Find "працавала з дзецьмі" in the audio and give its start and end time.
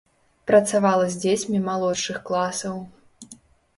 0.51-1.59